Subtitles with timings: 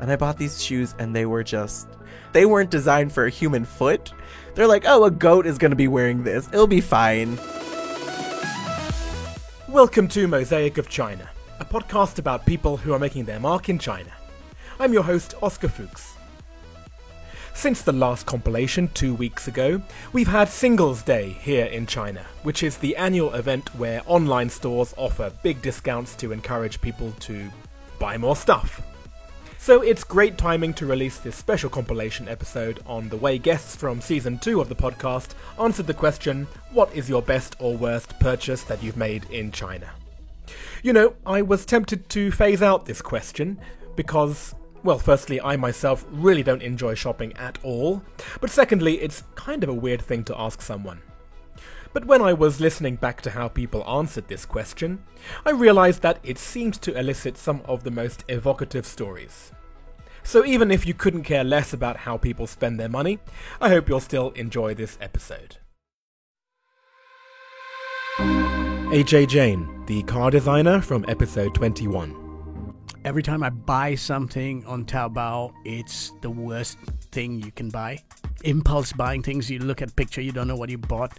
[0.00, 1.88] And I bought these shoes and they were just
[2.32, 4.12] they weren't designed for a human foot.
[4.54, 6.46] They're like, "Oh, a goat is going to be wearing this.
[6.48, 7.36] It'll be fine."
[9.68, 13.78] Welcome to Mosaic of China, a podcast about people who are making their mark in
[13.78, 14.12] China.
[14.78, 16.14] I'm your host, Oscar Fuchs.
[17.52, 22.62] Since the last compilation two weeks ago, we've had Singles Day here in China, which
[22.62, 27.50] is the annual event where online stores offer big discounts to encourage people to
[27.98, 28.80] buy more stuff.
[29.60, 34.00] So it's great timing to release this special compilation episode on the way guests from
[34.00, 38.62] season 2 of the podcast answered the question what is your best or worst purchase
[38.62, 39.90] that you've made in China?
[40.82, 43.58] You know, I was tempted to phase out this question
[43.96, 44.54] because,
[44.84, 48.02] well, firstly, I myself really don't enjoy shopping at all,
[48.40, 51.02] but secondly, it's kind of a weird thing to ask someone.
[51.92, 55.02] But when I was listening back to how people answered this question,
[55.44, 59.52] I realized that it seemed to elicit some of the most evocative stories.
[60.22, 63.18] So even if you couldn't care less about how people spend their money,
[63.60, 65.56] I hope you'll still enjoy this episode.
[68.18, 72.74] AJ Jane, the car designer from episode 21.
[73.04, 76.78] Every time I buy something on Taobao, it's the worst
[77.10, 77.98] thing you can buy.
[78.44, 81.12] Impulse buying things, you look at a picture, you don't know what you bought.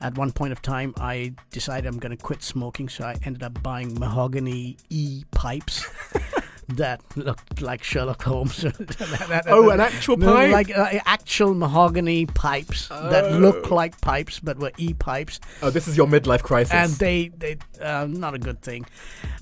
[0.00, 3.42] At one point of time, I decided I'm going to quit smoking, so I ended
[3.42, 5.86] up buying mahogany e pipes.
[6.68, 8.64] that looked like Sherlock Holmes.
[9.46, 10.50] oh, an actual pipe?
[10.50, 13.10] Like uh, actual mahogany pipes oh.
[13.10, 15.40] that look like pipes but were e pipes.
[15.62, 16.72] Oh, this is your midlife crisis.
[16.72, 18.86] And they, they uh, not a good thing.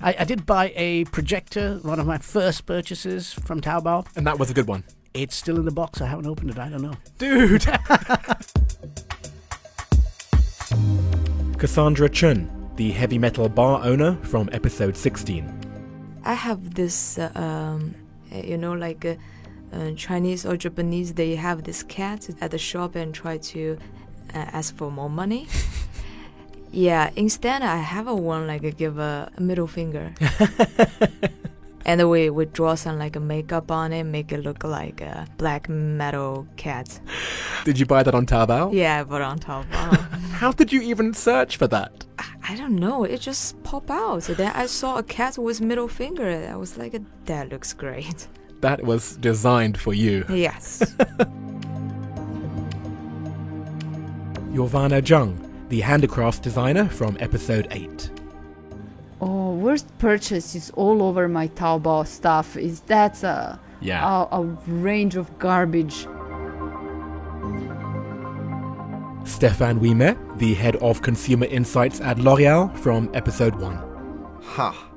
[0.01, 4.07] I, I did buy a projector, one of my first purchases from Taobao.
[4.15, 4.83] And that was a good one.
[5.13, 6.01] It's still in the box.
[6.01, 6.57] I haven't opened it.
[6.57, 6.95] I don't know.
[7.19, 7.61] Dude!
[11.59, 16.21] Cassandra Chun, the heavy metal bar owner from episode 16.
[16.25, 17.93] I have this, uh, um,
[18.31, 19.13] you know, like uh,
[19.71, 23.77] uh, Chinese or Japanese, they have this cat at the shop and try to
[24.33, 25.47] uh, ask for more money.
[26.71, 30.15] yeah, instead I have a one like give a, a middle finger.
[31.85, 35.27] and we we draw some like a makeup on it, make it look like a
[35.37, 36.99] black metal cat.
[37.65, 38.73] Did you buy that on Taobao?
[38.73, 39.97] Yeah, I bought it on Taobao.
[40.33, 42.05] How did you even search for that?
[42.49, 43.05] I don't know.
[43.05, 44.23] It just popped out.
[44.23, 46.49] Then I saw a cat with middle finger.
[46.51, 48.27] I was like, that looks great.
[48.59, 50.25] That was designed for you.
[50.29, 50.81] Yes.
[54.53, 55.37] Yorvana Jung,
[55.69, 58.12] the handicraft designer from episode 8.
[59.63, 62.57] Worst purchases all over my Taobao stuff.
[62.57, 64.27] Is that's a yeah.
[64.29, 66.05] a, a range of garbage.
[69.25, 74.41] Stefan Wiemer, the head of consumer insights at L'Oreal, from episode 1.
[74.43, 74.89] Ha!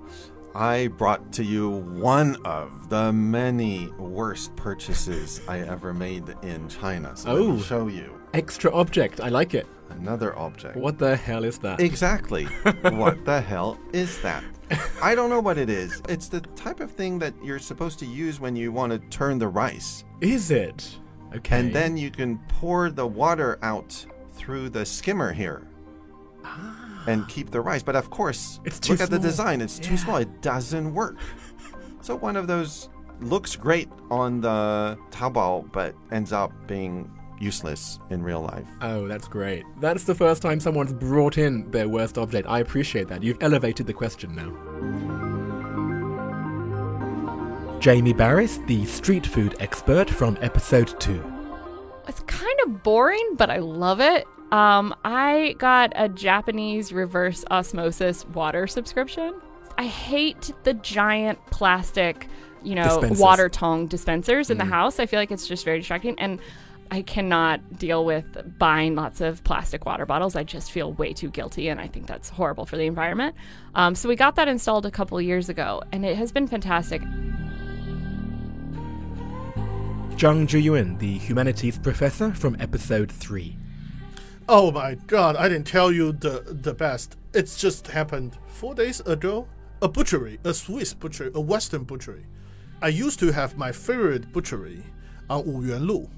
[0.52, 7.16] I brought to you one of the many worst purchases I ever made in China.
[7.16, 7.62] So oh, let me oh.
[7.62, 8.20] show you.
[8.34, 9.20] Extra object.
[9.20, 9.68] I like it.
[9.90, 10.76] Another object.
[10.76, 11.80] What the hell is that?
[11.80, 12.44] Exactly.
[12.82, 14.42] what the hell is that?
[15.02, 16.02] I don't know what it is.
[16.08, 19.38] It's the type of thing that you're supposed to use when you want to turn
[19.38, 20.04] the rice.
[20.20, 20.98] Is it?
[21.34, 21.60] Okay.
[21.60, 25.66] And then you can pour the water out through the skimmer here.
[26.44, 27.04] Ah.
[27.06, 27.82] And keep the rice.
[27.82, 29.04] But of course, it's look small.
[29.04, 29.60] at the design.
[29.60, 29.88] It's yeah.
[29.88, 30.16] too small.
[30.16, 31.16] It doesn't work.
[32.00, 32.88] So one of those
[33.20, 37.10] looks great on the Taobao, but ends up being
[37.40, 38.66] useless in real life.
[38.80, 39.64] Oh, that's great.
[39.80, 42.48] That's the first time someone's brought in their worst object.
[42.48, 43.22] I appreciate that.
[43.22, 44.52] You've elevated the question now.
[47.78, 51.32] Jamie Barys, the street food expert from episode 2.
[52.08, 54.26] It's kind of boring, but I love it.
[54.52, 59.34] Um, I got a Japanese reverse osmosis water subscription.
[59.76, 62.28] I hate the giant plastic,
[62.62, 63.18] you know, Dispensers.
[63.18, 64.60] water tong dispensers in mm.
[64.60, 64.98] the house.
[64.98, 66.18] I feel like it's just very distracting.
[66.18, 66.40] And
[66.90, 70.36] I cannot deal with buying lots of plastic water bottles.
[70.36, 73.34] I just feel way too guilty, and I think that's horrible for the environment.
[73.74, 77.02] Um, so we got that installed a couple years ago, and it has been fantastic.
[80.16, 83.56] Zhang Zhiyuan, the humanities professor from episode 3.
[84.48, 87.16] Oh my god, I didn't tell you the, the best.
[87.34, 89.48] It's just happened four days ago.
[89.82, 92.24] A butchery, a Swiss butchery, a Western butchery.
[92.80, 94.84] I used to have my favorite butchery
[95.28, 96.08] on Wuyuan Lu,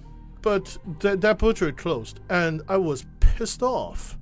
[0.42, 4.16] but th- that butchery closed, and I was pissed off.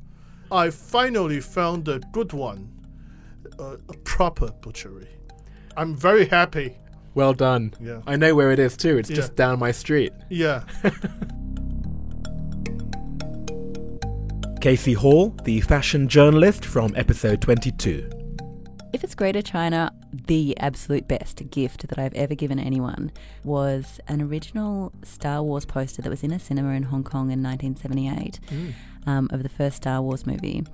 [0.51, 2.71] I finally found a good one,
[3.59, 5.09] uh, a proper butchery.
[5.77, 6.79] I'm very happy.
[7.15, 7.73] Well done.
[7.81, 8.03] Yeah.
[8.07, 8.97] I know where it is too.
[8.99, 9.17] It's Yeah.
[9.17, 10.13] just down my street.
[10.31, 10.65] Yeah.
[14.61, 18.11] Casey Hall, the fashion journalist from episode 22.
[18.93, 19.93] If it's Greater China,
[20.27, 23.13] the absolute best gift that I've ever given anyone
[23.45, 27.43] was an original Star Wars poster that was in a cinema in Hong Kong in
[27.43, 28.41] 1978
[29.07, 30.65] um, of the first Star Wars movie.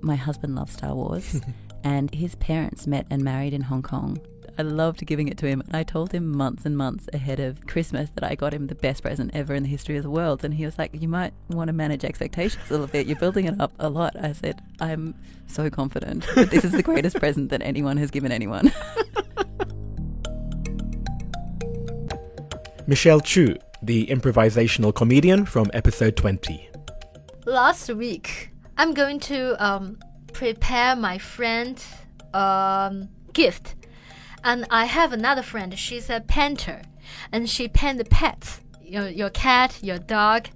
[0.00, 1.40] My husband loves Star Wars,
[1.84, 4.18] and his parents met and married in Hong Kong.
[4.58, 7.66] I loved giving it to him, and I told him months and months ahead of
[7.66, 10.44] Christmas that I got him the best present ever in the history of the world.
[10.44, 13.06] And he was like, You might want to manage expectations a little bit.
[13.06, 14.14] You're building it up a lot.
[14.22, 15.14] I said, I'm
[15.46, 18.72] so confident that this is the greatest present that anyone has given anyone.
[22.86, 26.68] Michelle Chu, the improvisational comedian from episode 20.
[27.46, 29.98] last week i'm going to um,
[30.32, 31.82] prepare my friend
[32.34, 33.74] um, gift
[34.44, 35.78] and i have another friend.
[35.78, 36.82] She's a painter.
[37.32, 40.48] And she paints pets your, your cat your dog.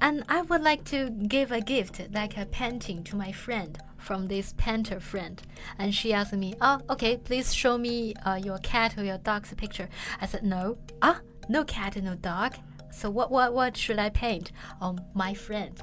[0.00, 4.28] And i would like to give a gift like a painting to my friend from
[4.28, 5.42] this painter friend.
[5.78, 9.52] And she asked me oh okay please show me uh, your cat or your dog's
[9.54, 9.88] picture.
[10.20, 10.78] I said no.
[11.02, 12.56] Ah no cat no dog?
[12.90, 14.52] So what what what should i paint?
[14.80, 15.80] Oh my friend.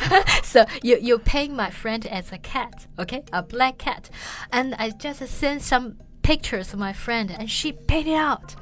[0.42, 4.08] So you you paint my friend as a cat, okay, a black cat,
[4.50, 8.56] and I just sent some pictures of my friend, and she painted out.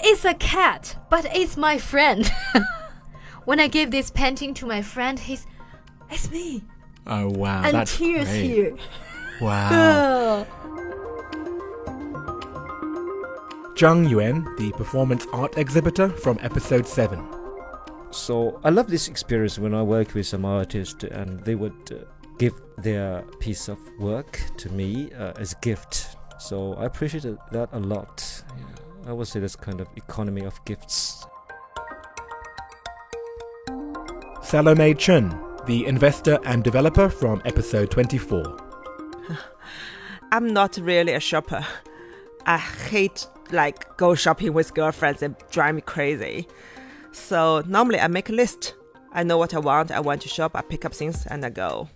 [0.00, 2.30] It's a cat, but it's my friend.
[3.44, 5.46] when I gave this painting to my friend, he's,
[6.10, 6.62] it's me,
[7.06, 7.62] Oh, wow.
[7.62, 8.42] and that's tears great.
[8.44, 8.76] here.
[9.38, 10.46] Wow.
[13.74, 17.22] Zhang Yuan, the performance art exhibitor from episode 7.
[18.10, 22.04] So I love this experience when I work with some artist and they would uh,
[22.38, 26.16] give their piece of work to me uh, as a gift.
[26.38, 28.42] So I appreciated that a lot.
[28.56, 31.26] Yeah, I would say that's kind of economy of gifts.
[34.42, 38.56] Salome Chen, the investor and developer from episode 24.
[40.32, 41.66] I'm not really a shopper.
[42.46, 46.46] I hate like go shopping with girlfriends and drive me crazy.
[47.12, 48.74] So normally I make a list.
[49.12, 49.90] I know what I want.
[49.90, 50.52] I want to shop.
[50.54, 51.88] I pick up things and I go.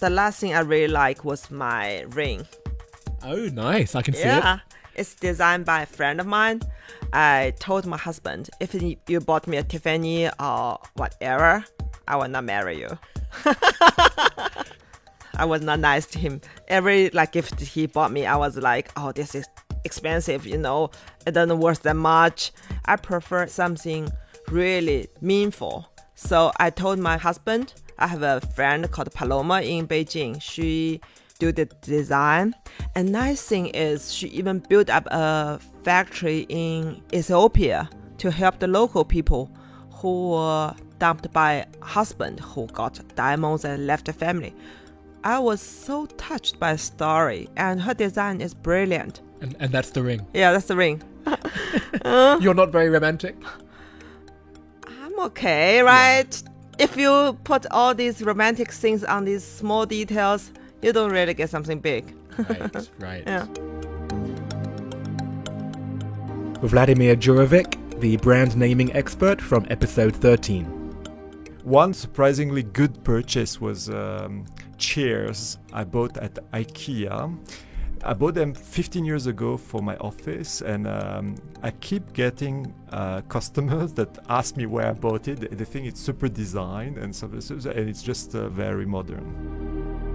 [0.00, 2.46] The last thing I really like was my ring.
[3.24, 3.94] Oh, nice.
[3.94, 4.58] I can see yeah,
[4.94, 6.60] it's designed by a friend of mine.
[7.12, 11.64] I told my husband if you you bought me a Tiffany or whatever,
[12.06, 12.98] I will not marry you.
[15.36, 16.40] I was not nice to him.
[16.68, 19.46] Every like gift he bought me, I was like, oh, this is
[19.84, 20.46] expensive.
[20.46, 20.90] You know,
[21.26, 22.52] it doesn't worth that much.
[22.84, 24.10] I prefer something
[24.48, 25.88] really meaningful.
[26.14, 27.74] So I told my husband.
[27.96, 30.42] I have a friend called Paloma in Beijing.
[30.42, 31.00] She
[31.38, 32.54] do the design.
[32.94, 37.88] And nice thing is she even built up a factory in Ethiopia
[38.18, 39.50] to help the local people
[39.90, 44.54] who were dumped by husband who got diamonds and left the family.
[45.24, 49.22] I was so touched by the story, and her design is brilliant.
[49.40, 50.26] And, and that's the ring.
[50.34, 51.02] Yeah, that's the ring.
[52.42, 53.34] You're not very romantic?
[54.86, 56.42] I'm okay, right?
[56.78, 60.52] If you put all these romantic things on these small details,
[60.84, 62.14] you don't really get something big.
[62.38, 63.22] Right, right.
[63.26, 63.46] Yeah.
[66.62, 70.64] Vladimir Djurovic, the brand naming expert from episode 13.
[71.64, 74.44] One surprisingly good purchase was um,
[74.78, 77.36] chairs I bought at IKEA.
[78.06, 83.20] I bought them 15 years ago for my office, and um, I keep getting uh,
[83.28, 85.56] customers that ask me where I bought it.
[85.56, 90.13] They think it's super design and so, so- so- and it's just uh, very modern.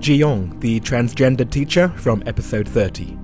[0.00, 3.18] Ji Yong, the transgender teacher from episode 30.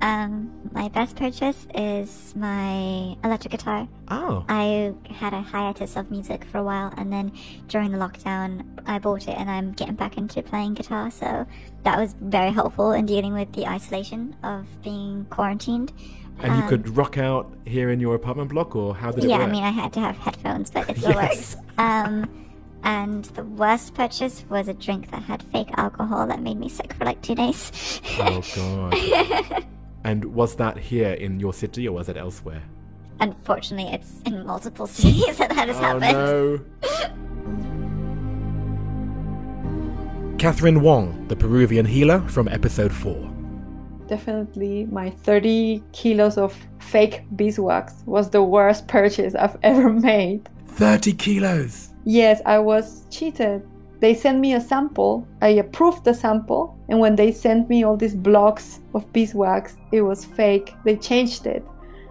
[0.00, 3.88] Um, my best purchase is my electric guitar.
[4.08, 4.44] Oh.
[4.48, 7.32] I had a hiatus of music for a while, and then
[7.68, 11.10] during the lockdown, I bought it, and I'm getting back into playing guitar.
[11.10, 11.46] So
[11.82, 15.92] that was very helpful in dealing with the isolation of being quarantined.
[16.40, 19.30] And you Um, could rock out here in your apartment block, or how did it
[19.30, 19.48] yeah, work?
[19.48, 21.56] I mean, I had to have headphones, but it still Yes.
[21.56, 21.56] works.
[21.78, 22.28] Um,
[22.84, 26.92] and the worst purchase was a drink that had fake alcohol that made me sick
[26.92, 28.00] for like two days.
[28.18, 29.64] Oh, God.
[30.04, 32.62] and was that here in your city, or was it elsewhere?
[33.20, 36.12] Unfortunately, it's in multiple cities that that has oh, happened.
[36.12, 36.60] no.
[40.38, 43.30] Catherine Wong, the Peruvian healer from episode 4.
[44.08, 50.50] Definitely, my 30 kilos of fake beeswax was the worst purchase I've ever made.
[50.66, 51.93] 30 kilos!
[52.04, 53.66] Yes, I was cheated.
[54.00, 55.26] They sent me a sample.
[55.40, 60.02] I approved the sample, and when they sent me all these blocks of beeswax, it
[60.02, 60.74] was fake.
[60.84, 61.64] They changed it.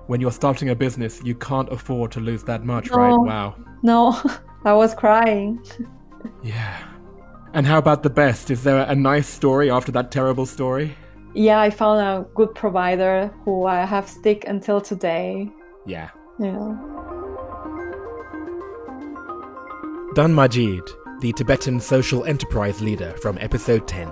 [0.07, 2.97] When you're starting a business, you can't afford to lose that much, No.
[2.97, 3.17] right?
[3.27, 3.55] Wow.
[3.83, 4.19] No,
[4.65, 5.63] I was crying.
[6.41, 6.77] Yeah.
[7.53, 8.49] And how about the best?
[8.49, 10.95] Is there a nice story after that terrible story?
[11.35, 15.49] yeah, I found a good provider who I have stick until today.
[15.85, 16.09] Yeah.
[16.39, 16.77] Yeah.
[20.13, 20.83] Dan Majid,
[21.21, 24.11] the Tibetan social enterprise leader from episode 10.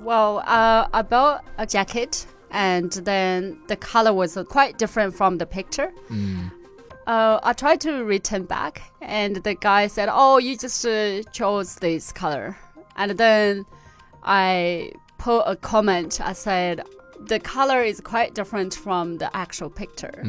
[0.00, 5.46] Well, uh, I bought a jacket, and then the color was quite different from the
[5.46, 5.92] picture.
[7.06, 11.76] Uh, I tried to return back, and the guy said, "Oh, you just uh, chose
[11.76, 12.58] this color."
[12.96, 13.64] And then
[14.24, 16.20] I put a comment.
[16.20, 16.82] I said,
[17.18, 20.20] "The color is quite different from the actual picture."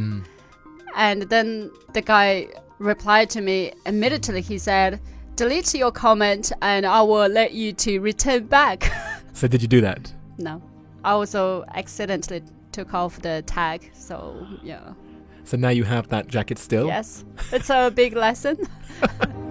[0.95, 2.47] And then the guy
[2.79, 4.41] replied to me immediately.
[4.41, 4.99] He said,
[5.35, 8.91] "Delete your comment, and I will let you to return back."
[9.31, 10.11] So, did you do that?
[10.37, 10.61] no,
[11.03, 12.43] I also accidentally
[12.73, 13.89] took off the tag.
[13.93, 14.93] So yeah.
[15.45, 16.87] So now you have that jacket still?
[16.87, 18.57] Yes, it's a big lesson.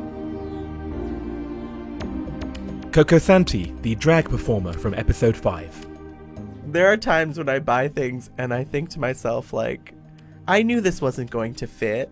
[2.93, 5.87] Coco Santi, the drag performer from episode 5.
[6.73, 9.95] There are times when I buy things and I think to myself, like,
[10.47, 12.11] I knew this wasn't going to fit.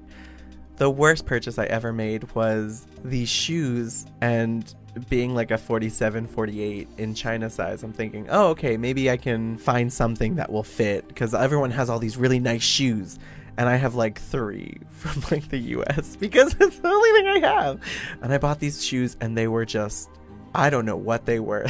[0.76, 4.74] The worst purchase I ever made was these shoes and
[5.08, 7.82] being like a 47, 48 in China size.
[7.82, 11.88] I'm thinking, oh, okay, maybe I can find something that will fit because everyone has
[11.88, 13.18] all these really nice shoes.
[13.58, 17.48] And I have like three from like the US because it's the only thing I
[17.48, 17.80] have.
[18.20, 20.10] And I bought these shoes and they were just
[20.54, 21.66] I don't know what they were.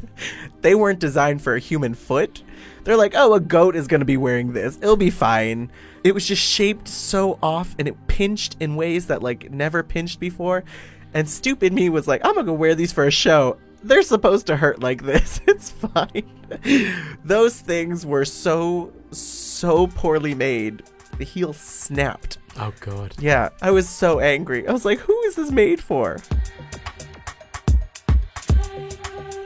[0.60, 2.44] they weren't designed for a human foot.
[2.84, 4.76] They're like, oh, a goat is going to be wearing this.
[4.76, 5.70] It'll be fine.
[6.04, 10.20] It was just shaped so off and it pinched in ways that like never pinched
[10.20, 10.64] before.
[11.12, 13.58] And stupid me was like, I'm going to go wear these for a show.
[13.82, 15.40] They're supposed to hurt like this.
[15.46, 17.18] It's fine.
[17.24, 20.82] Those things were so, so poorly made.
[21.18, 22.38] The heel snapped.
[22.56, 23.14] Oh, God.
[23.18, 24.66] Yeah, I was so angry.
[24.66, 26.16] I was like, who is this made for?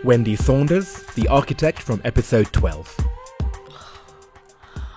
[0.05, 2.97] Wendy Saunders, the architect from episode 12.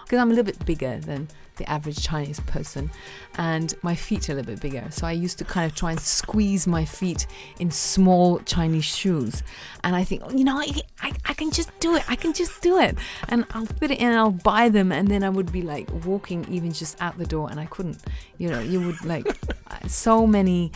[0.07, 2.89] Because I'm a little bit bigger than the average Chinese person,
[3.37, 4.87] and my feet are a little bit bigger.
[4.89, 7.27] So I used to kind of try and squeeze my feet
[7.59, 9.43] in small Chinese shoes,
[9.83, 10.67] and I think, oh, you know, I,
[11.01, 12.09] I, I can just do it.
[12.09, 12.97] I can just do it,
[13.27, 14.07] and I'll fit it in.
[14.07, 17.25] and I'll buy them, and then I would be like walking even just out the
[17.25, 17.97] door, and I couldn't.
[18.37, 19.27] You know, you would like
[19.67, 20.71] uh, so many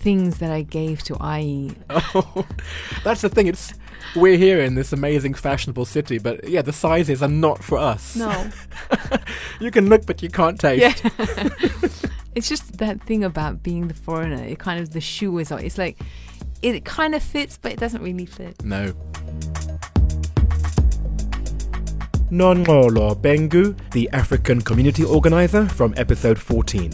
[0.00, 1.74] things that I gave to Ayi.
[1.88, 2.46] Oh,
[3.02, 3.46] that's the thing.
[3.46, 3.72] It's
[4.16, 8.16] we're here in this amazing fashionable city, but yeah, the sizes are not for us.
[8.16, 8.50] No.
[9.60, 11.04] you can look, but you can't taste.
[11.04, 11.10] Yeah.
[12.34, 14.42] it's just that thing about being the foreigner.
[14.42, 15.50] It kind of the shoe is.
[15.52, 15.64] on.
[15.64, 15.98] It's like
[16.62, 18.64] it kind of fits, but it doesn't really fit.
[18.64, 18.92] No.
[22.30, 26.90] Nonolo Bengu, the African community organizer from episode 14.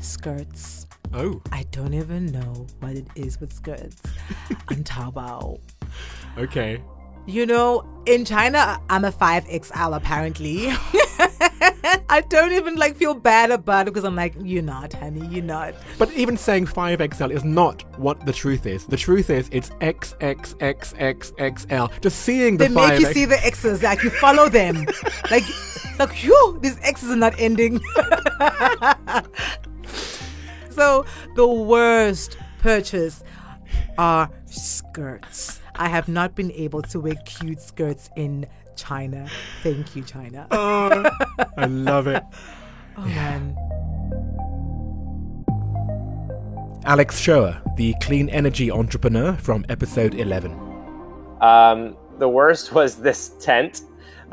[0.00, 0.86] Skirts.
[1.12, 1.42] Oh.
[1.50, 4.00] I don't even know what it is with skirts
[4.68, 5.58] on Taobao.
[6.38, 6.80] Okay.
[7.26, 10.68] You know, in China, I'm a 5XL apparently.
[12.08, 15.44] I don't even like feel bad about it because I'm like, you're not, honey, you're
[15.44, 15.74] not.
[15.98, 18.86] But even saying 5XL is not what the truth is.
[18.86, 22.00] The truth is it's XXXXXL.
[22.00, 24.86] Just seeing the They 5 make you see the X's, like you follow them.
[25.30, 25.44] like,
[25.98, 27.80] like, phew, these X's are not ending.
[30.70, 31.04] so,
[31.36, 33.22] the worst purchase
[33.98, 35.59] are skirts.
[35.80, 38.46] I have not been able to wear cute skirts in
[38.76, 39.26] China.
[39.62, 40.46] Thank you, China.
[40.50, 41.10] Oh,
[41.56, 42.22] I love it.
[42.96, 43.56] Oh, man.
[46.84, 50.52] Alex Shoer, the clean energy entrepreneur from episode 11.
[51.40, 53.82] Um, the worst was this tent.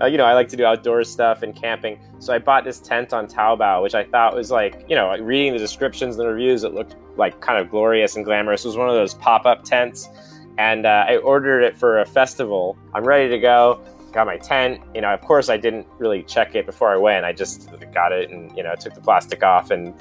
[0.02, 2.00] Uh, you know, I like to do outdoor stuff and camping.
[2.20, 5.54] So I bought this tent on Taobao, which I thought was like, you know, reading
[5.54, 8.66] the descriptions and the reviews, it looked like kind of glorious and glamorous.
[8.66, 10.10] It was one of those pop up tents.
[10.58, 12.78] And uh, I ordered it for a festival.
[12.94, 13.82] I'm ready to go.
[14.12, 14.82] Got my tent.
[14.96, 17.26] You know, of course, I didn't really check it before I went.
[17.26, 19.94] I just got it and, you know, took the plastic off and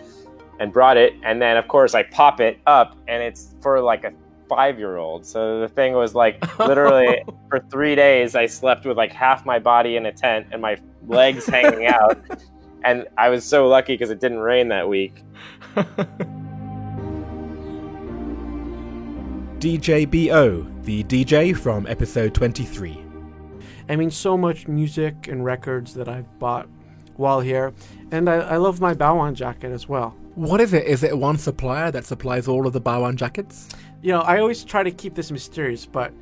[0.58, 1.12] and brought it.
[1.22, 4.12] And then, of course, I pop it up and it's for like a
[4.48, 5.26] five year old.
[5.26, 9.58] So the thing was like literally for three days, I slept with like half my
[9.58, 12.18] body in a tent and my legs hanging out.
[12.84, 15.24] And I was so lucky because it didn't rain that week.
[19.58, 23.02] DJ BO, the DJ from episode 23.
[23.88, 26.68] I mean, so much music and records that I've bought
[27.16, 27.72] while here.
[28.10, 30.14] And I, I love my Baoan jacket as well.
[30.34, 30.84] What is it?
[30.84, 33.70] Is it one supplier that supplies all of the Baoan jackets?
[34.02, 36.12] You know, I always try to keep this mysterious, but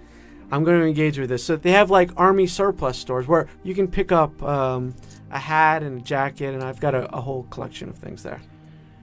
[0.52, 1.42] I'm going to engage with this.
[1.42, 4.94] So they have like army surplus stores where you can pick up um,
[5.32, 8.40] a hat and a jacket, and I've got a, a whole collection of things there.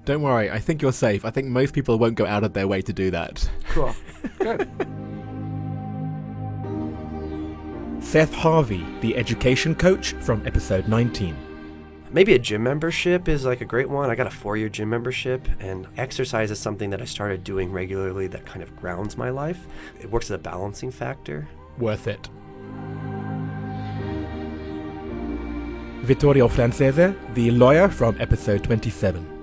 [0.05, 1.25] Don't worry, I think you're safe.
[1.25, 3.47] I think most people won't go out of their way to do that.
[3.69, 3.93] Cool.
[4.41, 4.67] Good.
[8.03, 11.35] Seth Harvey, the education coach from episode 19.
[12.11, 14.09] Maybe a gym membership is like a great one.
[14.09, 17.71] I got a four year gym membership, and exercise is something that I started doing
[17.71, 19.65] regularly that kind of grounds my life.
[20.01, 21.47] It works as a balancing factor.
[21.77, 22.27] Worth it.
[26.03, 29.40] Vittorio Francese, the lawyer from episode 27.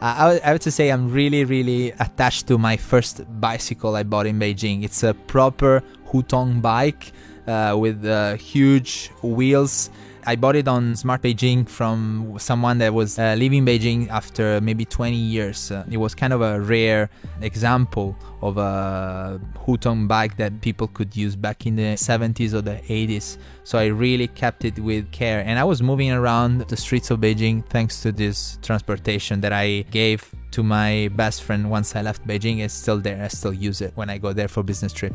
[0.00, 4.26] I, I have to say I'm really, really attached to my first bicycle I bought
[4.26, 4.84] in Beijing.
[4.84, 7.12] It's a proper Hutong bike
[7.46, 9.90] uh, with uh, huge wheels.
[10.28, 14.84] I bought it on Smart Beijing from someone that was uh, leaving Beijing after maybe
[14.84, 15.70] 20 years.
[15.70, 17.08] Uh, it was kind of a rare
[17.42, 22.80] example of a Hutong bike that people could use back in the 70s or the
[22.88, 23.38] 80s.
[23.62, 25.44] So I really kept it with care.
[25.46, 29.82] And I was moving around the streets of Beijing thanks to this transportation that I
[29.92, 32.64] gave to my best friend once I left Beijing.
[32.64, 33.22] It's still there.
[33.22, 35.14] I still use it when I go there for business trip.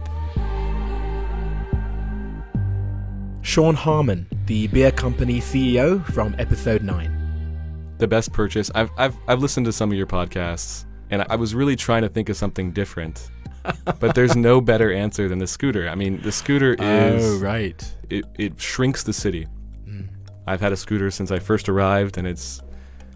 [3.41, 7.95] Sean Harmon, the beer company CEO from episode 9.
[7.98, 8.69] The best purchase.
[8.75, 12.10] I've, I've, I've listened to some of your podcasts and I was really trying to
[12.10, 13.29] think of something different.
[14.00, 15.88] but there's no better answer than the scooter.
[15.89, 17.24] I mean, the scooter is.
[17.24, 17.95] Oh, right.
[18.10, 19.48] It, it shrinks the city.
[19.86, 20.07] Mm.
[20.48, 22.62] I've had a scooter since I first arrived, and it's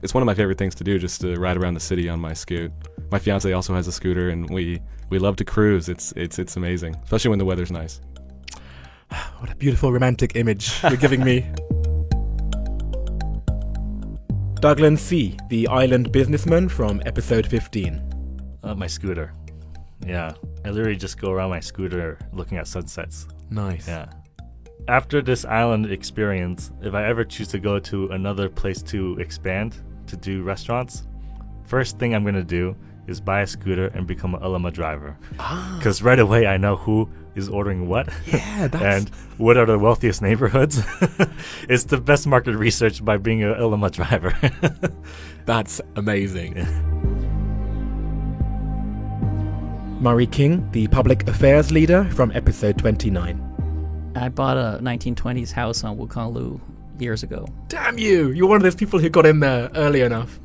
[0.03, 2.19] it's one of my favorite things to do just to ride around the city on
[2.19, 2.71] my scoot.
[3.11, 5.89] My fiance also has a scooter, and we, we love to cruise.
[5.89, 8.01] It's, it's, it's amazing, especially when the weather's nice.
[9.39, 11.45] What a beautiful romantic image you're giving me.
[14.61, 18.01] Douglas C., the island businessman from episode 15.
[18.63, 19.33] Uh, my scooter.
[20.05, 20.33] Yeah.
[20.63, 23.27] I literally just go around my scooter looking at sunsets.
[23.51, 23.87] Nice.
[23.87, 24.07] Yeah.
[24.87, 29.77] After this island experience, if I ever choose to go to another place to expand,
[30.07, 31.03] to do restaurants,
[31.65, 32.75] first thing I'm going to do
[33.07, 35.17] is buy a scooter and become an Ele.me driver.
[35.77, 38.09] Because right away I know who is ordering what.
[38.25, 38.83] Yeah, that's...
[38.83, 40.81] and what are the wealthiest neighborhoods.
[41.69, 44.33] it's the best market research by being an Ele.me driver.
[45.45, 46.55] that's amazing.
[50.01, 54.13] Murray King, the public affairs leader from episode 29.
[54.15, 56.61] I bought a 1920s house on Wukang Lu
[56.99, 57.47] years ago.
[57.67, 58.31] Damn you!
[58.31, 60.39] You're one of those people who got in there early enough.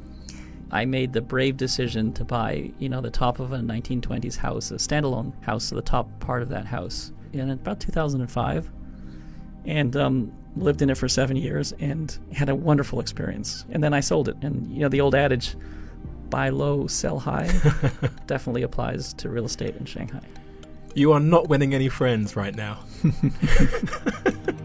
[0.72, 4.70] I made the brave decision to buy, you know, the top of a 1920s house,
[4.70, 8.70] a standalone house, the top part of that house in about 2005,
[9.64, 13.64] and um, lived in it for seven years and had a wonderful experience.
[13.70, 15.56] And then I sold it, and you know, the old adage,
[16.28, 17.46] buy low, sell high,
[18.26, 20.22] definitely applies to real estate in Shanghai.
[20.94, 22.78] You are not winning any friends right now.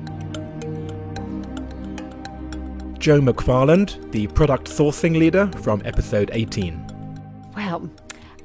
[3.05, 7.51] Joe McFarland, the product sourcing leader from episode 18.
[7.55, 7.87] Well,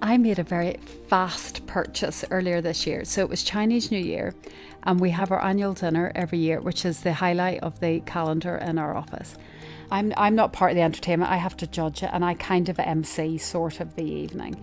[0.03, 0.77] I made a very
[1.09, 3.07] fast purchase earlier this year.
[3.07, 4.35] So it was Chinese New Year,
[4.83, 8.57] and we have our annual dinner every year, which is the highlight of the calendar
[8.57, 9.35] in our office.
[9.90, 12.68] I'm, I'm not part of the entertainment, I have to judge it, and I kind
[12.68, 14.62] of MC sort of the evening.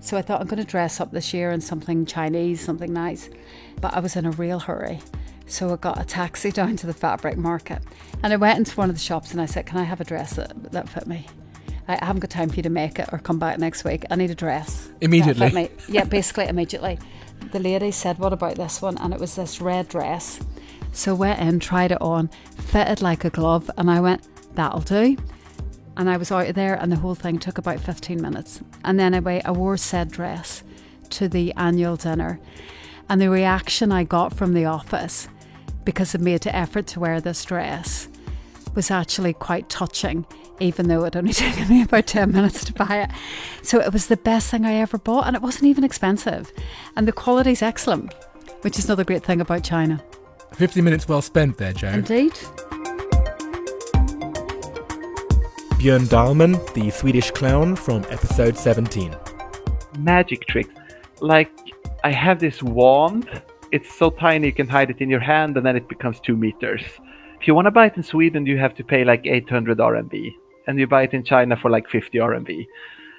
[0.00, 3.30] So I thought I'm going to dress up this year in something Chinese, something nice.
[3.80, 5.00] But I was in a real hurry.
[5.48, 7.82] So I got a taxi down to the fabric market
[8.22, 10.04] and I went into one of the shops and I said, Can I have a
[10.04, 11.26] dress that, that fit me?
[11.88, 14.04] I haven't got time for you to make it or come back next week.
[14.10, 14.90] I need a dress.
[15.00, 15.70] Immediately.
[15.88, 16.98] Yeah, basically immediately.
[17.50, 18.98] The lady said, What about this one?
[18.98, 20.38] And it was this red dress.
[20.92, 25.16] So went in, tried it on, fitted like a glove, and I went, That'll do.
[25.96, 28.60] And I was out of there and the whole thing took about 15 minutes.
[28.84, 30.62] And then I, I wore said dress
[31.10, 32.38] to the annual dinner.
[33.08, 35.28] And the reaction I got from the office
[35.88, 38.08] because I made the effort to wear this dress
[38.74, 40.26] was actually quite touching,
[40.60, 43.10] even though it only took me about 10 minutes to buy it.
[43.62, 46.52] So it was the best thing I ever bought, and it wasn't even expensive.
[46.94, 48.12] And the quality's excellent,
[48.60, 50.04] which is another great thing about China.
[50.52, 51.88] 50 minutes well spent there, Joe.
[51.88, 52.34] Indeed.
[55.80, 59.16] Björn Dahlman, the Swedish clown from episode 17.
[60.00, 60.68] Magic tricks.
[61.22, 61.50] Like,
[62.04, 63.26] I have this wand
[63.72, 66.36] it's so tiny you can hide it in your hand and then it becomes two
[66.36, 66.82] meters.
[67.40, 70.34] If you want to buy it in Sweden, you have to pay like 800 RMB,
[70.66, 72.66] and you buy it in China for like 50 RMB.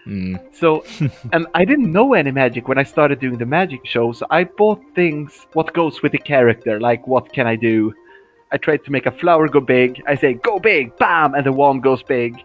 [0.07, 0.39] Mm.
[0.53, 0.83] So,
[1.33, 4.21] and I didn't know any magic when I started doing the magic shows.
[4.29, 7.93] I bought things, what goes with the character, like what can I do?
[8.51, 10.01] I tried to make a flower go big.
[10.07, 12.35] I say, go big, bam, and the wand goes big.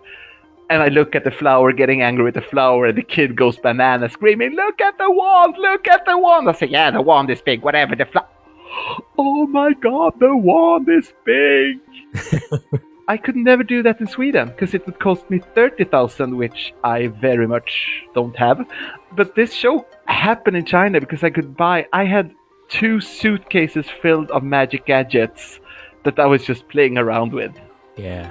[0.71, 3.59] And I look at the flower, getting angry with the flower, and the kid goes
[3.59, 5.57] banana, screaming, Look at the wand!
[5.59, 6.49] Look at the wand!
[6.49, 7.95] I say, Yeah, the wand is big, whatever.
[7.97, 8.29] The flower.
[9.17, 11.79] Oh my god, the wand is big!
[13.07, 17.09] I could never do that in Sweden because it would cost me 30,000, which I
[17.09, 18.67] very much don't have.
[19.13, 22.35] But this show happened in China because I could buy, I had
[22.69, 25.61] two suitcases filled of magic gadgets
[26.05, 27.53] that I was just playing around with.
[27.97, 28.31] Yeah.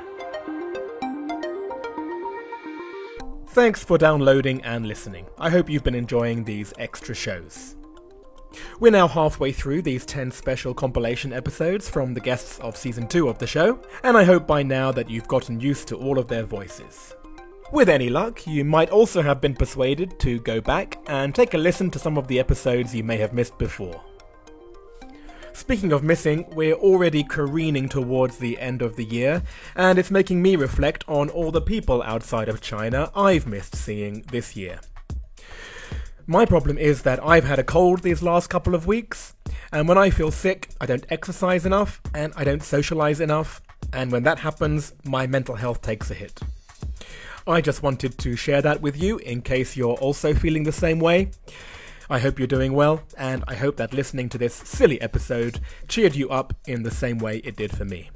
[3.54, 5.28] Thanks for downloading and listening.
[5.38, 7.76] I hope you've been enjoying these extra shows.
[8.80, 13.30] We're now halfway through these 10 special compilation episodes from the guests of season 2
[13.30, 16.28] of the show, and I hope by now that you've gotten used to all of
[16.28, 17.14] their voices.
[17.72, 21.60] With any luck, you might also have been persuaded to go back and take a
[21.60, 24.02] listen to some of the episodes you may have missed before.
[25.54, 29.44] Speaking of missing, we're already careening towards the end of the year,
[29.76, 34.24] and it's making me reflect on all the people outside of China I've missed seeing
[34.32, 34.80] this year.
[36.26, 39.36] My problem is that I've had a cold these last couple of weeks,
[39.72, 43.62] and when I feel sick, I don't exercise enough and I don't socialize enough,
[43.94, 46.40] and when that happens, my mental health takes a hit.
[47.46, 51.00] I just wanted to share that with you in case you're also feeling the same
[51.00, 51.32] way.
[52.10, 56.16] I hope you're doing well, and I hope that listening to this silly episode cheered
[56.16, 58.10] you up in the same way it did for me.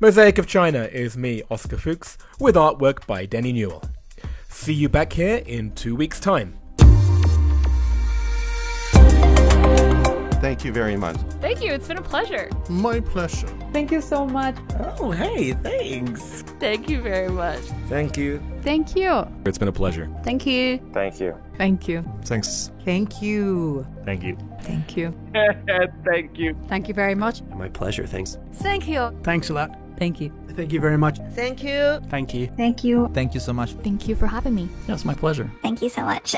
[0.00, 3.82] Mosaic of China is me, Oscar Fuchs, with artwork by Denny Newell.
[4.48, 6.59] See you back here in two weeks' time.
[10.40, 11.16] Thank you very much.
[11.40, 11.72] Thank you.
[11.72, 12.48] It's been a pleasure.
[12.68, 13.46] My pleasure.
[13.72, 14.56] Thank you so much.
[14.98, 16.42] Oh, hey, thanks.
[16.58, 17.60] Thank you very much.
[17.88, 18.42] Thank you.
[18.62, 19.26] Thank you.
[19.44, 20.08] It's been a pleasure.
[20.24, 20.78] Thank you.
[20.92, 21.36] Thank you.
[21.58, 22.04] Thank you.
[22.24, 22.70] Thanks.
[22.84, 23.86] Thank you.
[24.04, 24.38] Thank you.
[24.62, 25.14] Thank you.
[26.04, 26.56] Thank you.
[26.68, 27.42] Thank you very much.
[27.42, 28.06] My pleasure.
[28.06, 28.38] Thanks.
[28.54, 29.14] Thank you.
[29.22, 29.76] Thanks a lot.
[29.98, 30.32] Thank you.
[30.56, 31.18] Thank you very much.
[31.32, 32.00] Thank you.
[32.08, 32.46] Thank you.
[32.56, 33.10] Thank you.
[33.12, 33.72] Thank you so much.
[33.84, 34.68] Thank you for having me.
[34.88, 35.50] Yes, my pleasure.
[35.62, 36.34] Thank you so much.